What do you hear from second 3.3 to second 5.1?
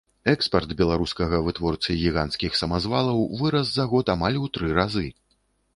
вырас за год амаль у тры разы.